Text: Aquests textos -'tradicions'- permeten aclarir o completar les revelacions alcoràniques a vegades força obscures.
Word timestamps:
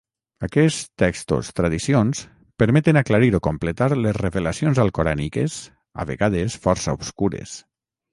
Aquests 0.45 0.77
textos 1.01 1.49
-'tradicions'- 1.49 2.21
permeten 2.63 2.99
aclarir 3.01 3.29
o 3.39 3.41
completar 3.49 3.89
les 4.05 4.17
revelacions 4.19 4.81
alcoràniques 4.85 5.59
a 6.05 6.07
vegades 6.13 6.57
força 6.65 6.97
obscures. 7.01 7.55